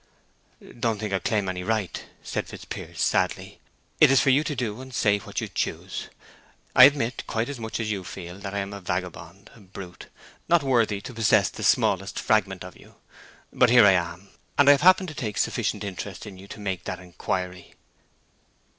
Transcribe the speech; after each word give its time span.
"Don't 0.79 0.97
think 0.97 1.13
I 1.13 1.19
claim 1.19 1.47
any 1.47 1.61
right," 1.61 2.05
said 2.23 2.47
Fitzpiers, 2.47 2.99
sadly. 2.99 3.59
"It 3.99 4.09
is 4.09 4.19
for 4.19 4.31
you 4.31 4.43
to 4.45 4.55
do 4.55 4.81
and 4.81 4.91
say 4.95 5.19
what 5.19 5.39
you 5.39 5.47
choose. 5.47 6.07
I 6.75 6.85
admit, 6.85 7.23
quite 7.27 7.49
as 7.49 7.59
much 7.59 7.79
as 7.79 7.91
you 7.91 8.03
feel, 8.03 8.39
that 8.39 8.55
I 8.55 8.57
am 8.57 8.73
a 8.73 8.81
vagabond—a 8.81 9.59
brute—not 9.59 10.63
worthy 10.63 11.01
to 11.01 11.13
possess 11.13 11.51
the 11.51 11.61
smallest 11.61 12.17
fragment 12.17 12.63
of 12.63 12.75
you. 12.75 12.95
But 13.53 13.69
here 13.69 13.85
I 13.85 13.91
am, 13.91 14.29
and 14.57 14.69
I 14.69 14.71
have 14.71 14.81
happened 14.81 15.09
to 15.09 15.13
take 15.13 15.37
sufficient 15.37 15.83
interest 15.83 16.25
in 16.25 16.39
you 16.39 16.47
to 16.47 16.59
make 16.59 16.85
that 16.85 16.99
inquiry." 16.99 17.75